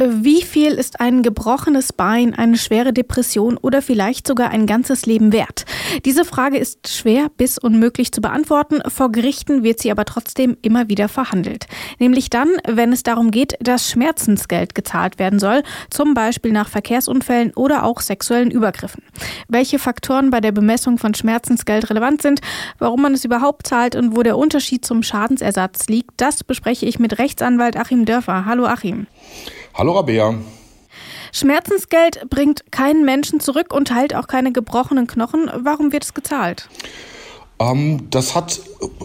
[0.00, 5.32] Wie viel ist ein gebrochenes Bein, eine schwere Depression oder vielleicht sogar ein ganzes Leben
[5.32, 5.64] wert?
[6.04, 8.80] Diese Frage ist schwer bis unmöglich zu beantworten.
[8.88, 11.66] Vor Gerichten wird sie aber trotzdem immer wieder verhandelt.
[11.98, 17.52] Nämlich dann, wenn es darum geht, dass Schmerzensgeld gezahlt werden soll, zum Beispiel nach Verkehrsunfällen
[17.56, 19.02] oder auch sexuellen Übergriffen.
[19.48, 22.40] Welche Faktoren bei der Bemessung von Schmerzensgeld relevant sind,
[22.78, 27.00] warum man es überhaupt zahlt und wo der Unterschied zum Schadensersatz liegt, das bespreche ich
[27.00, 28.44] mit Rechtsanwalt Achim Dörfer.
[28.44, 29.08] Hallo Achim.
[29.78, 30.34] Hallo Rabea.
[31.30, 35.48] Schmerzensgeld bringt keinen Menschen zurück und heilt auch keine gebrochenen Knochen.
[35.54, 36.68] Warum wird es gezahlt?
[37.60, 38.58] Ähm, das hat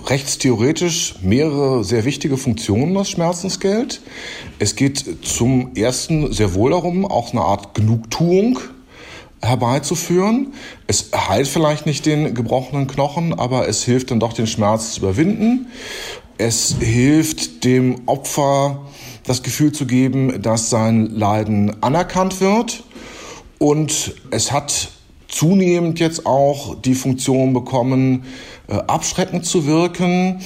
[0.07, 4.01] rechtstheoretisch mehrere sehr wichtige Funktionen, das Schmerzensgeld.
[4.57, 8.57] Es geht zum ersten sehr wohl darum, auch eine Art Genugtuung
[9.43, 10.53] herbeizuführen.
[10.87, 15.01] Es heilt vielleicht nicht den gebrochenen Knochen, aber es hilft dann doch, den Schmerz zu
[15.01, 15.67] überwinden.
[16.39, 18.81] Es hilft dem Opfer,
[19.25, 22.83] das Gefühl zu geben, dass sein Leiden anerkannt wird.
[23.57, 24.89] Und es hat
[25.27, 28.25] zunehmend jetzt auch die Funktion bekommen,
[28.67, 30.41] äh, abschreckend zu wirken.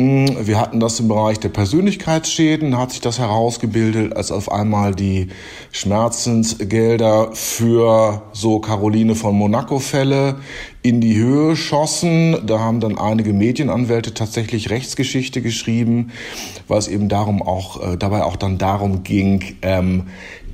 [0.00, 4.94] Mm, wir hatten das im Bereich der Persönlichkeitsschäden, hat sich das herausgebildet, als auf einmal
[4.94, 5.28] die
[5.72, 10.36] Schmerzensgelder für so Caroline von Monaco-Fälle
[10.82, 12.46] in die Höhe schossen.
[12.46, 16.12] Da haben dann einige Medienanwälte tatsächlich Rechtsgeschichte geschrieben,
[16.66, 20.04] weil es eben darum auch, äh, dabei auch dann darum ging, ähm,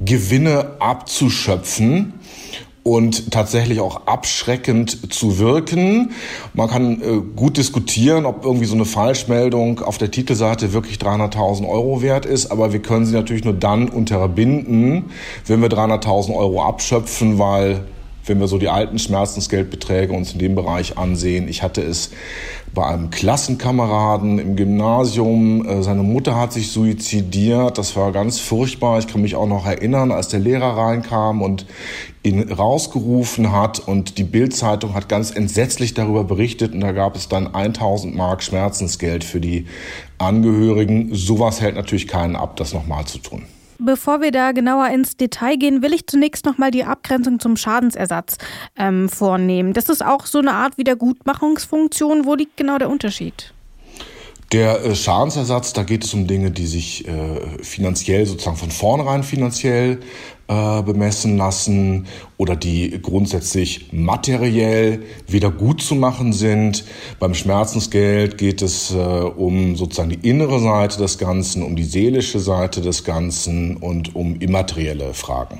[0.04, 2.14] Gewinne abzuschöpfen
[2.86, 6.12] und tatsächlich auch abschreckend zu wirken.
[6.54, 11.68] Man kann äh, gut diskutieren, ob irgendwie so eine Falschmeldung auf der Titelseite wirklich 300.000
[11.68, 15.06] Euro wert ist, aber wir können sie natürlich nur dann unterbinden,
[15.46, 17.80] wenn wir 300.000 Euro abschöpfen, weil
[18.26, 21.48] wenn wir so die alten Schmerzensgeldbeträge uns in dem Bereich ansehen.
[21.48, 22.10] Ich hatte es
[22.74, 25.66] bei einem Klassenkameraden im Gymnasium.
[25.66, 27.78] Äh, seine Mutter hat sich suizidiert.
[27.78, 28.98] Das war ganz furchtbar.
[28.98, 31.66] Ich kann mich auch noch erinnern, als der Lehrer reinkam und
[32.22, 37.28] ihn rausgerufen hat und die Bildzeitung hat ganz entsetzlich darüber berichtet und da gab es
[37.28, 39.66] dann 1000 Mark Schmerzensgeld für die
[40.18, 41.14] Angehörigen.
[41.14, 43.44] Sowas hält natürlich keinen ab, das nochmal zu tun.
[43.78, 48.38] Bevor wir da genauer ins Detail gehen, will ich zunächst nochmal die Abgrenzung zum Schadensersatz
[48.76, 49.72] ähm, vornehmen.
[49.72, 52.24] Das ist auch so eine Art Wiedergutmachungsfunktion.
[52.24, 53.52] Wo liegt genau der Unterschied?
[54.52, 59.22] Der äh, Schadensersatz, da geht es um Dinge, die sich äh, finanziell sozusagen von vornherein
[59.22, 60.00] finanziell
[60.48, 66.84] äh, bemessen lassen oder die grundsätzlich materiell wieder gut zu machen sind.
[67.18, 72.38] Beim Schmerzensgeld geht es äh, um sozusagen die innere Seite des Ganzen, um die seelische
[72.38, 75.58] Seite des Ganzen und um immaterielle Fragen.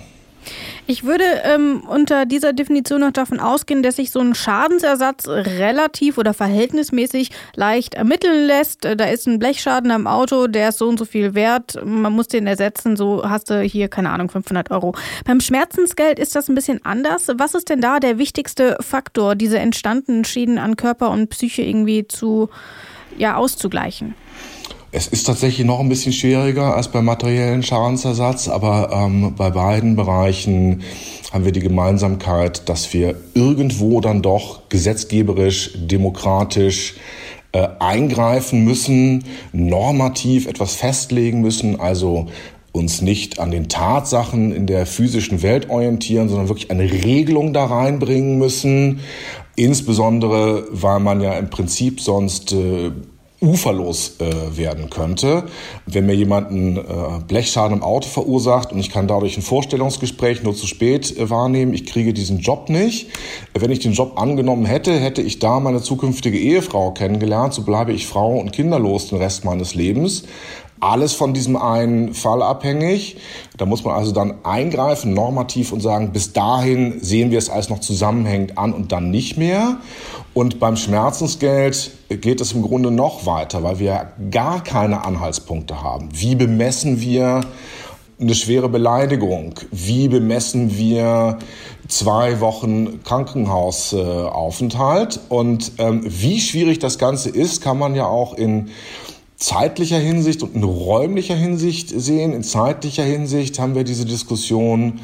[0.88, 6.16] Ich würde ähm, unter dieser Definition noch davon ausgehen, dass sich so ein Schadensersatz relativ
[6.16, 8.84] oder verhältnismäßig leicht ermitteln lässt.
[8.84, 11.76] Äh, da ist ein Blechschaden am Auto, der ist so und so viel wert.
[11.84, 14.94] Man muss den ersetzen, so hast du hier, keine Ahnung, 500 Euro.
[15.24, 17.26] Beim Schmerzensgeld ist das ein bisschen anders.
[17.36, 22.06] Was ist denn da der wichtigste Faktor, diese entstandenen Schäden an Körper und Psyche irgendwie
[22.06, 22.48] zu,
[23.18, 24.14] ja, auszugleichen?
[24.92, 29.96] Es ist tatsächlich noch ein bisschen schwieriger als beim materiellen Schadensersatz, aber ähm, bei beiden
[29.96, 30.82] Bereichen
[31.32, 36.94] haben wir die Gemeinsamkeit, dass wir irgendwo dann doch gesetzgeberisch, demokratisch
[37.52, 42.28] äh, eingreifen müssen, normativ etwas festlegen müssen, also
[42.70, 47.64] uns nicht an den Tatsachen in der physischen Welt orientieren, sondern wirklich eine Regelung da
[47.64, 49.00] reinbringen müssen.
[49.56, 52.92] Insbesondere, weil man ja im Prinzip sonst äh,
[53.46, 55.44] uferlos äh, werden könnte.
[55.86, 56.82] Wenn mir jemand einen äh,
[57.26, 61.72] Blechschaden im Auto verursacht und ich kann dadurch ein Vorstellungsgespräch nur zu spät äh, wahrnehmen,
[61.72, 63.08] ich kriege diesen Job nicht.
[63.54, 67.92] Wenn ich den Job angenommen hätte, hätte ich da meine zukünftige Ehefrau kennengelernt, so bleibe
[67.92, 70.24] ich Frau und kinderlos den Rest meines Lebens
[70.80, 73.16] alles von diesem einen Fall abhängig.
[73.56, 77.68] Da muss man also dann eingreifen, normativ und sagen, bis dahin sehen wir es als
[77.68, 79.78] noch zusammenhängend an und dann nicht mehr.
[80.34, 86.08] Und beim Schmerzensgeld geht es im Grunde noch weiter, weil wir gar keine Anhaltspunkte haben.
[86.12, 87.42] Wie bemessen wir
[88.20, 89.54] eine schwere Beleidigung?
[89.70, 91.38] Wie bemessen wir
[91.88, 95.20] zwei Wochen Krankenhausaufenthalt?
[95.28, 98.68] Und ähm, wie schwierig das Ganze ist, kann man ja auch in
[99.36, 102.32] zeitlicher Hinsicht und in räumlicher Hinsicht sehen.
[102.32, 105.00] In zeitlicher Hinsicht haben wir diese Diskussion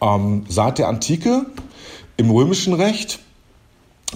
[0.00, 1.46] ähm, seit der Antike
[2.16, 3.18] im römischen Recht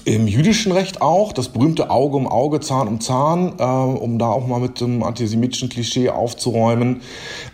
[0.05, 4.29] im jüdischen Recht auch, das berühmte Auge um Auge, Zahn um Zahn, äh, um da
[4.29, 7.01] auch mal mit dem antisemitischen Klischee aufzuräumen.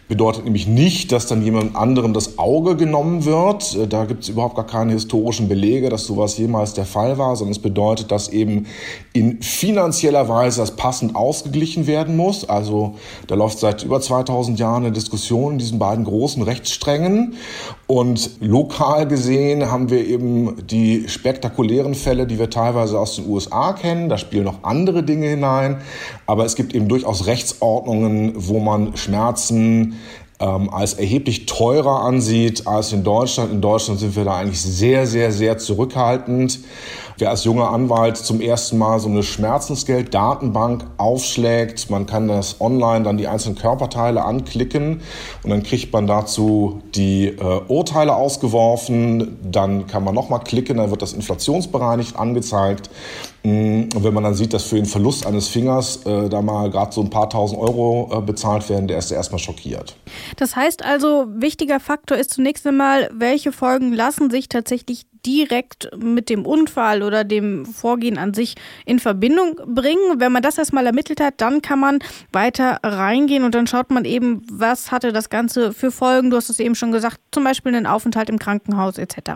[0.08, 3.74] Bedeutet nämlich nicht, dass dann jemand anderem das Auge genommen wird.
[3.76, 7.36] Äh, da gibt es überhaupt gar keine historischen Belege, dass sowas jemals der Fall war,
[7.36, 8.66] sondern es bedeutet, dass eben
[9.14, 12.46] in finanzieller Weise das passend ausgeglichen werden muss.
[12.46, 12.96] Also
[13.26, 17.36] da läuft seit über 2000 Jahren eine Diskussion in diesen beiden großen Rechtssträngen.
[17.92, 23.74] Und lokal gesehen haben wir eben die spektakulären Fälle, die wir teilweise aus den USA
[23.74, 24.08] kennen.
[24.08, 25.82] Da spielen noch andere Dinge hinein.
[26.24, 29.98] Aber es gibt eben durchaus Rechtsordnungen, wo man Schmerzen
[30.40, 33.52] ähm, als erheblich teurer ansieht als in Deutschland.
[33.52, 36.60] In Deutschland sind wir da eigentlich sehr, sehr, sehr zurückhaltend.
[37.18, 43.04] Wer als junger Anwalt zum ersten Mal so eine Schmerzensgeld-Datenbank aufschlägt, man kann das online
[43.04, 45.02] dann die einzelnen Körperteile anklicken
[45.42, 49.38] und dann kriegt man dazu die äh, Urteile ausgeworfen.
[49.42, 52.88] Dann kann man nochmal klicken, dann wird das inflationsbereinigt angezeigt.
[53.44, 56.70] Mm, und wenn man dann sieht, dass für den Verlust eines Fingers äh, da mal
[56.70, 59.96] gerade so ein paar tausend Euro äh, bezahlt werden, der ist erstmal schockiert.
[60.36, 66.28] Das heißt also, wichtiger Faktor ist zunächst einmal, welche Folgen lassen sich tatsächlich direkt mit
[66.30, 68.54] dem Unfall oder dem Vorgehen an sich
[68.84, 70.18] in Verbindung bringen.
[70.18, 72.00] Wenn man das erstmal ermittelt hat, dann kann man
[72.32, 76.30] weiter reingehen und dann schaut man eben, was hatte das Ganze für Folgen.
[76.30, 79.32] Du hast es eben schon gesagt, zum Beispiel einen Aufenthalt im Krankenhaus etc.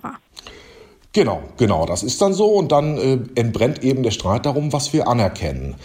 [1.16, 4.92] Genau, genau, das ist dann so und dann äh, entbrennt eben der Streit darum, was
[4.92, 5.76] wir anerkennen.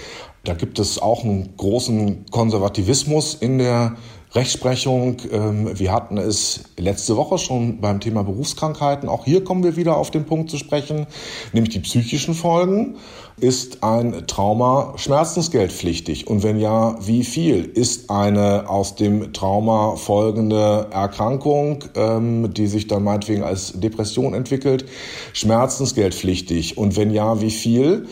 [0.43, 3.95] Da gibt es auch einen großen Konservativismus in der
[4.33, 5.17] Rechtsprechung.
[5.31, 9.09] Ähm, wir hatten es letzte Woche schon beim Thema Berufskrankheiten.
[9.09, 11.05] Auch hier kommen wir wieder auf den Punkt zu sprechen,
[11.51, 12.95] nämlich die psychischen Folgen.
[13.39, 16.27] Ist ein Trauma schmerzensgeldpflichtig?
[16.27, 17.65] Und wenn ja, wie viel?
[17.65, 24.85] Ist eine aus dem Trauma folgende Erkrankung, ähm, die sich dann meinetwegen als Depression entwickelt,
[25.33, 26.77] schmerzensgeldpflichtig?
[26.77, 28.07] Und wenn ja, wie viel?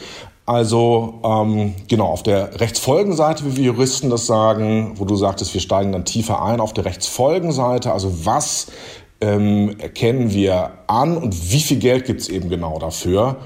[0.49, 5.61] Also ähm, genau, auf der Rechtsfolgenseite, wie wir Juristen das sagen, wo du sagtest, wir
[5.61, 8.71] steigen dann tiefer ein, auf der Rechtsfolgenseite, also was
[9.21, 13.37] ähm, erkennen wir an und wie viel Geld gibt es eben genau dafür,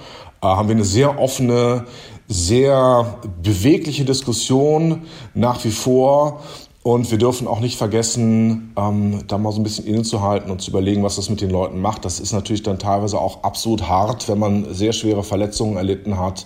[0.42, 1.88] äh, haben wir eine sehr offene,
[2.30, 5.02] sehr bewegliche Diskussion
[5.34, 6.40] nach wie vor.
[6.84, 10.70] Und wir dürfen auch nicht vergessen, ähm, da mal so ein bisschen innezuhalten und zu
[10.70, 12.04] überlegen, was das mit den Leuten macht.
[12.04, 16.46] Das ist natürlich dann teilweise auch absolut hart, wenn man sehr schwere Verletzungen erlitten hat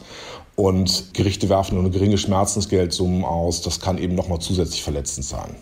[0.57, 3.61] und Gerichte werfen nur eine geringe Schmerzensgeldsummen aus.
[3.61, 5.55] Das kann eben nochmal zusätzlich verletzend sein.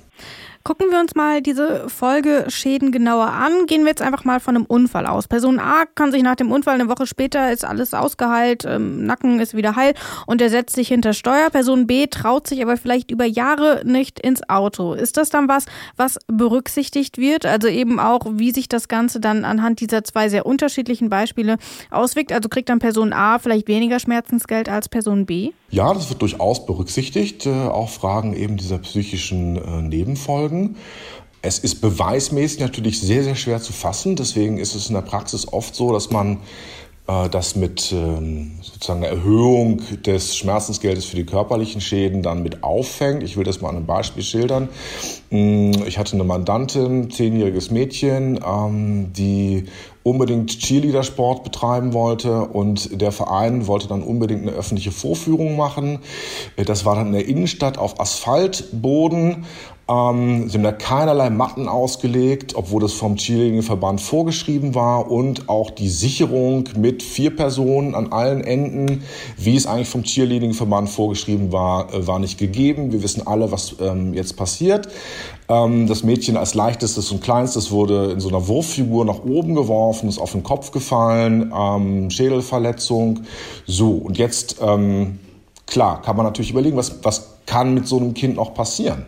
[0.67, 3.67] Gucken wir uns mal diese Folgeschäden genauer an.
[3.67, 5.27] Gehen wir jetzt einfach mal von einem Unfall aus.
[5.27, 9.39] Person A kann sich nach dem Unfall eine Woche später ist alles ausgeheilt, ähm, Nacken
[9.39, 9.93] ist wieder heil
[10.25, 11.51] und er setzt sich hinter Steuer.
[11.51, 14.95] Person B traut sich aber vielleicht über Jahre nicht ins Auto.
[14.95, 15.67] Ist das dann was,
[15.97, 17.45] was berücksichtigt wird?
[17.45, 21.57] Also eben auch, wie sich das Ganze dann anhand dieser zwei sehr unterschiedlichen Beispiele
[21.91, 22.31] auswirkt?
[22.31, 25.51] Also kriegt dann Person A vielleicht weniger Schmerzensgeld als Person B?
[25.69, 27.45] Ja, das wird durchaus berücksichtigt.
[27.45, 30.54] Äh, auch Fragen eben dieser psychischen äh, Nebenfolgen.
[31.41, 34.15] Es ist beweismäßig natürlich sehr, sehr schwer zu fassen.
[34.15, 36.39] Deswegen ist es in der Praxis oft so, dass man
[37.07, 42.63] äh, das mit ähm, sozusagen einer Erhöhung des Schmerzensgeldes für die körperlichen Schäden dann mit
[42.63, 43.21] auffängt.
[43.21, 44.69] Ich will das mal an einem Beispiel schildern.
[45.29, 49.65] Mm, ich hatte eine Mandantin, zehnjähriges Mädchen, ähm, die
[50.01, 55.99] unbedingt Cheerleader-Sport betreiben wollte und der Verein wollte dann unbedingt eine öffentliche Vorführung machen.
[56.63, 59.45] Das war dann in der Innenstadt auf Asphaltboden
[59.87, 65.69] ähm, sie haben da keinerlei Matten ausgelegt, obwohl das vom Cheerleading-Verband vorgeschrieben war und auch
[65.69, 69.03] die Sicherung mit vier Personen an allen Enden,
[69.37, 72.91] wie es eigentlich vom Cheerleading-Verband vorgeschrieben war, äh, war nicht gegeben.
[72.93, 74.87] Wir wissen alle, was ähm, jetzt passiert.
[75.49, 80.09] Ähm, das Mädchen als leichtestes und kleinstes wurde in so einer Wurffigur nach oben geworfen,
[80.09, 83.21] ist auf den Kopf gefallen, ähm, Schädelverletzung.
[83.67, 85.19] So, und jetzt, ähm,
[85.67, 89.05] klar, kann man natürlich überlegen, was, was kann mit so einem Kind noch passieren?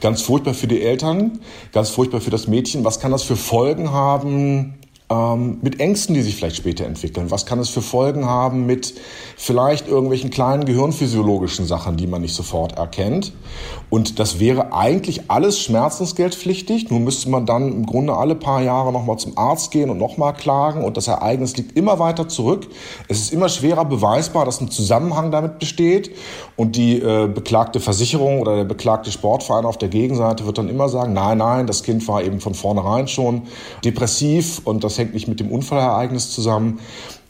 [0.00, 1.40] Ganz furchtbar für die Eltern,
[1.72, 2.84] ganz furchtbar für das Mädchen.
[2.84, 4.74] Was kann das für Folgen haben
[5.08, 7.30] ähm, mit Ängsten, die sich vielleicht später entwickeln?
[7.30, 8.94] Was kann es für Folgen haben mit
[9.36, 13.32] vielleicht irgendwelchen kleinen gehirnphysiologischen Sachen, die man nicht sofort erkennt?
[13.88, 16.90] Und das wäre eigentlich alles schmerzensgeldpflichtig.
[16.90, 20.34] Nur müsste man dann im Grunde alle paar Jahre nochmal zum Arzt gehen und nochmal
[20.34, 20.82] klagen.
[20.82, 22.66] Und das Ereignis liegt immer weiter zurück.
[23.08, 26.10] Es ist immer schwerer beweisbar, dass ein Zusammenhang damit besteht.
[26.56, 30.88] Und die äh, beklagte Versicherung oder der beklagte Sportverein auf der Gegenseite wird dann immer
[30.88, 33.42] sagen, nein, nein, das Kind war eben von vornherein schon
[33.84, 36.80] depressiv und das hängt nicht mit dem Unfallereignis zusammen.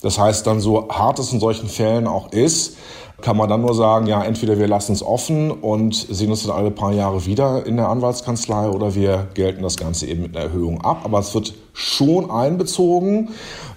[0.01, 2.77] Das heißt dann, so hart es in solchen Fällen auch ist,
[3.21, 6.55] kann man dann nur sagen, ja, entweder wir lassen es offen und sehen uns dann
[6.55, 10.45] alle paar Jahre wieder in der Anwaltskanzlei oder wir gelten das Ganze eben mit einer
[10.45, 11.01] Erhöhung ab.
[11.03, 13.29] Aber es wird schon einbezogen,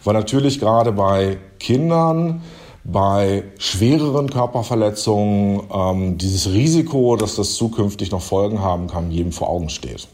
[0.05, 2.43] weil natürlich gerade bei Kindern,
[2.85, 9.49] bei schwereren Körperverletzungen ähm, dieses Risiko, dass das zukünftig noch Folgen haben kann, jedem vor
[9.49, 10.07] Augen steht.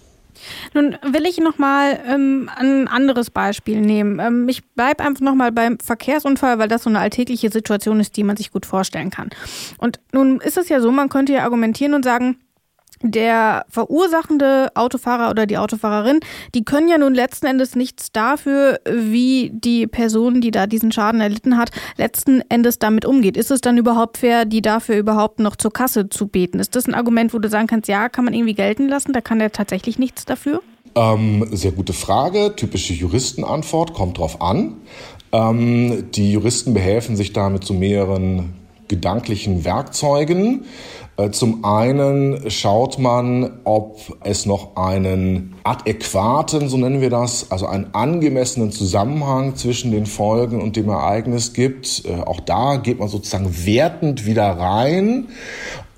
[0.75, 4.19] Nun will ich nochmal ähm, ein anderes Beispiel nehmen.
[4.19, 8.25] Ähm, ich bleibe einfach nochmal beim Verkehrsunfall, weil das so eine alltägliche Situation ist, die
[8.25, 9.31] man sich gut vorstellen kann.
[9.79, 12.39] Und nun ist es ja so, man könnte ja argumentieren und sagen,
[13.11, 16.21] der verursachende Autofahrer oder die Autofahrerin,
[16.55, 21.21] die können ja nun letzten Endes nichts dafür, wie die Person, die da diesen Schaden
[21.21, 23.37] erlitten hat, letzten Endes damit umgeht.
[23.37, 26.59] Ist es dann überhaupt fair, die dafür überhaupt noch zur Kasse zu beten?
[26.59, 29.21] Ist das ein Argument, wo du sagen kannst, ja, kann man irgendwie gelten lassen, da
[29.21, 30.63] kann der tatsächlich nichts dafür?
[30.95, 34.77] Ähm, sehr gute Frage, typische Juristenantwort, kommt drauf an.
[35.33, 38.55] Ähm, die Juristen behelfen sich da mit so mehreren
[38.89, 40.65] gedanklichen Werkzeugen.
[41.17, 47.67] Äh, zum einen schaut man, ob es noch einen adäquaten, so nennen wir das, also
[47.67, 52.05] einen angemessenen Zusammenhang zwischen den Folgen und dem Ereignis gibt.
[52.05, 55.29] Äh, auch da geht man sozusagen wertend wieder rein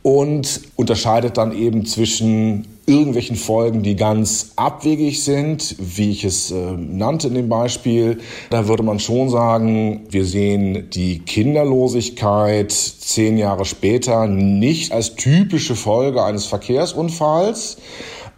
[0.03, 6.73] und unterscheidet dann eben zwischen irgendwelchen Folgen, die ganz abwegig sind, wie ich es äh,
[6.73, 8.19] nannte in dem Beispiel.
[8.51, 15.77] Da würde man schon sagen, wir sehen die Kinderlosigkeit zehn Jahre später nicht als typische
[15.77, 17.77] Folge eines Verkehrsunfalls.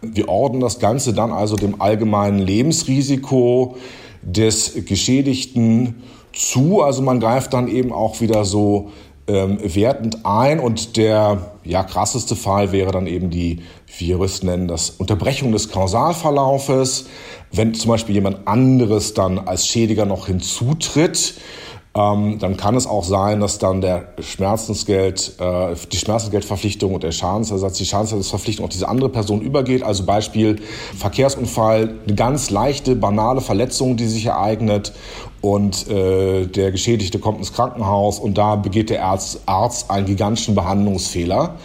[0.01, 3.77] Wir ordnen das Ganze dann also dem allgemeinen Lebensrisiko
[4.21, 6.03] des Geschädigten
[6.33, 6.81] zu.
[6.81, 8.91] Also man greift dann eben auch wieder so
[9.27, 13.61] ähm, wertend ein und der ja, krasseste Fall wäre dann eben die,
[13.97, 17.05] wie Juristen nennen das, Unterbrechung des Kausalverlaufes.
[17.51, 21.35] Wenn zum Beispiel jemand anderes dann als Schädiger noch hinzutritt,
[21.93, 27.11] ähm, dann kann es auch sein, dass dann der Schmerzensgeld, äh, die Schmerzensgeldverpflichtung und der
[27.11, 29.83] Schadensersatz, die Schadensersatzverpflichtung auf diese andere Person übergeht.
[29.83, 30.61] Also Beispiel
[30.97, 34.93] Verkehrsunfall, eine ganz leichte, banale Verletzung, die sich ereignet
[35.41, 40.55] und äh, der Geschädigte kommt ins Krankenhaus und da begeht der Arzt, Arzt einen gigantischen
[40.55, 41.55] Behandlungsfehler.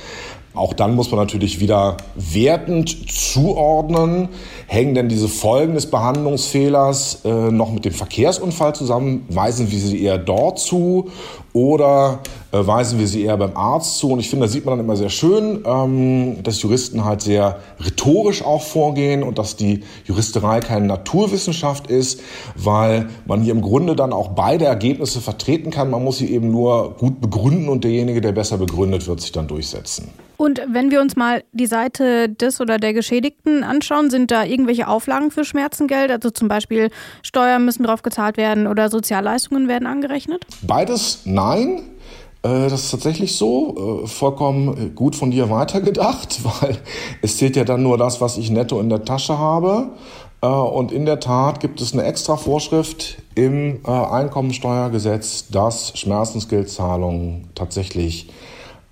[0.56, 4.30] Auch dann muss man natürlich wieder wertend zuordnen.
[4.66, 9.26] Hängen denn diese Folgen des Behandlungsfehlers äh, noch mit dem Verkehrsunfall zusammen?
[9.28, 11.10] Weisen wir sie eher dort zu
[11.52, 12.20] oder
[12.52, 14.10] äh, weisen wir sie eher beim Arzt zu?
[14.10, 17.60] Und ich finde, da sieht man dann immer sehr schön, ähm, dass Juristen halt sehr
[17.78, 22.20] rhetorisch auch vorgehen und dass die Juristerei keine Naturwissenschaft ist,
[22.54, 25.90] weil man hier im Grunde dann auch beide Ergebnisse vertreten kann.
[25.90, 29.48] Man muss sie eben nur gut begründen und derjenige, der besser begründet wird, sich dann
[29.48, 30.08] durchsetzen.
[30.36, 34.88] Und wenn wir uns mal die Seite des oder der Geschädigten anschauen, sind da irgendwelche
[34.88, 36.10] Auflagen für Schmerzengeld?
[36.10, 36.90] Also zum Beispiel
[37.22, 40.46] Steuern müssen drauf gezahlt werden oder Sozialleistungen werden angerechnet?
[40.62, 41.82] Beides nein.
[42.46, 46.78] Äh, das ist tatsächlich so, äh, vollkommen gut von dir weitergedacht, weil
[47.22, 49.88] es zählt ja dann nur das, was ich netto in der Tasche habe.
[50.42, 58.28] Äh, und in der Tat gibt es eine extra Vorschrift im Einkommensteuergesetz, dass Schmerzensgeldzahlungen tatsächlich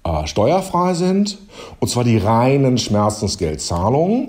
[0.04, 1.38] äh, steuerfrei sind,
[1.80, 4.28] und zwar die reinen Schmerzensgeldzahlungen.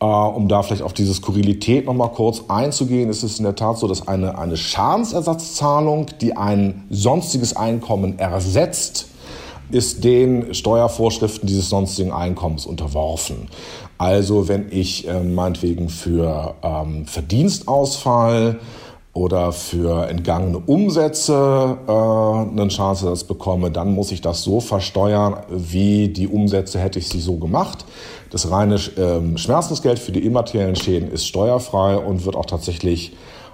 [0.00, 3.78] Äh, um da vielleicht auf diese Skurrilität nochmal kurz einzugehen, ist es in der Tat
[3.78, 9.06] so, dass eine, eine Schadensersatzzahlung, die ein sonstiges Einkommen ersetzt,
[9.70, 13.48] ist den Steuervorschriften dieses sonstigen Einkommens unterworfen.
[13.96, 18.58] Also wenn ich äh, meinetwegen für ähm, Verdienstausfall
[19.14, 26.08] oder für entgangene Umsätze äh, einen Schadensersatz bekomme, dann muss ich das so versteuern, wie
[26.08, 27.84] die Umsätze hätte ich sie so gemacht.
[28.30, 33.12] Das reine äh, Schmerzensgeld für die immateriellen Schäden ist steuerfrei und wird auch tatsächlich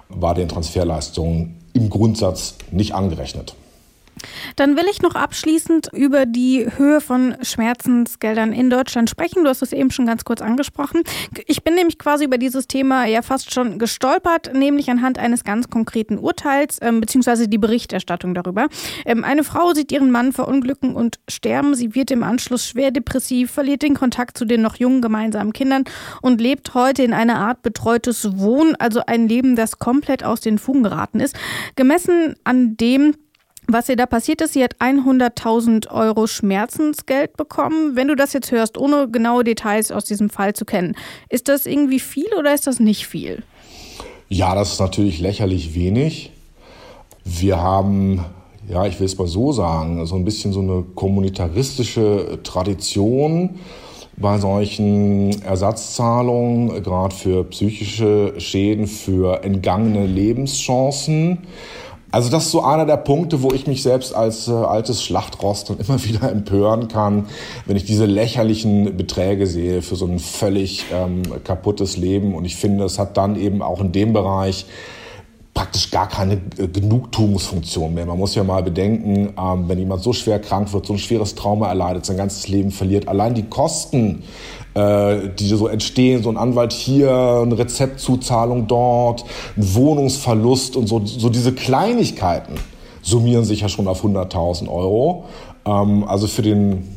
[0.09, 3.55] bei den Transferleistungen im Grundsatz nicht angerechnet.
[4.55, 9.43] Dann will ich noch abschließend über die Höhe von Schmerzensgeldern in Deutschland sprechen.
[9.43, 11.03] Du hast es eben schon ganz kurz angesprochen.
[11.47, 15.69] Ich bin nämlich quasi über dieses Thema ja fast schon gestolpert, nämlich anhand eines ganz
[15.69, 18.67] konkreten Urteils ähm, beziehungsweise die Berichterstattung darüber.
[19.05, 21.75] Ähm, eine Frau sieht ihren Mann verunglücken und sterben.
[21.75, 25.83] Sie wird im Anschluss schwer depressiv, verliert den Kontakt zu den noch jungen gemeinsamen Kindern
[26.21, 30.57] und lebt heute in einer Art betreutes Wohnen, also ein Leben, das komplett aus den
[30.57, 31.35] Fugen geraten ist.
[31.75, 33.15] Gemessen an dem,
[33.73, 37.95] was ihr da passiert ist, sie hat 100.000 Euro Schmerzensgeld bekommen.
[37.95, 40.95] Wenn du das jetzt hörst, ohne genaue Details aus diesem Fall zu kennen,
[41.29, 43.43] ist das irgendwie viel oder ist das nicht viel?
[44.27, 46.31] Ja, das ist natürlich lächerlich wenig.
[47.23, 48.25] Wir haben,
[48.67, 53.59] ja, ich will es mal so sagen, so ein bisschen so eine kommunitaristische Tradition
[54.17, 61.39] bei solchen Ersatzzahlungen, gerade für psychische Schäden, für entgangene Lebenschancen.
[62.11, 65.69] Also das ist so einer der Punkte, wo ich mich selbst als äh, altes Schlachtrost
[65.69, 67.27] dann immer wieder empören kann,
[67.65, 72.33] wenn ich diese lächerlichen Beträge sehe für so ein völlig ähm, kaputtes Leben.
[72.33, 74.65] Und ich finde, es hat dann eben auch in dem Bereich
[75.59, 78.05] praktisch gar keine Genugtuungsfunktion mehr.
[78.05, 81.35] Man muss ja mal bedenken, ähm, wenn jemand so schwer krank wird, so ein schweres
[81.35, 84.23] Trauma erleidet, sein ganzes Leben verliert, allein die Kosten,
[84.73, 89.25] äh, die so entstehen, so ein Anwalt hier, eine Rezeptzuzahlung dort,
[89.57, 92.53] ein Wohnungsverlust und so, so diese Kleinigkeiten
[93.01, 95.25] summieren sich ja schon auf 100.000 Euro.
[95.65, 96.87] Ähm, also für den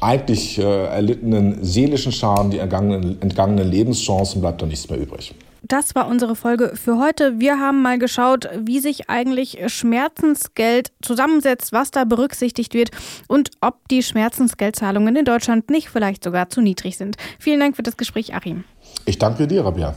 [0.00, 5.32] eigentlich äh, erlittenen seelischen Schaden, die entgangenen, entgangenen Lebenschancen bleibt da nichts mehr übrig.
[5.62, 7.38] Das war unsere Folge für heute.
[7.38, 12.90] Wir haben mal geschaut, wie sich eigentlich Schmerzensgeld zusammensetzt, was da berücksichtigt wird
[13.28, 17.16] und ob die Schmerzensgeldzahlungen in Deutschland nicht vielleicht sogar zu niedrig sind.
[17.38, 18.64] Vielen Dank für das Gespräch, Achim.
[19.06, 19.94] Ich danke dir, Rabia.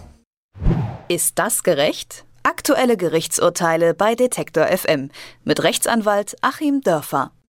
[1.07, 2.25] Ist das gerecht?
[2.43, 5.09] Aktuelle Gerichtsurteile bei Detektor FM
[5.43, 7.31] mit Rechtsanwalt Achim Dörfer.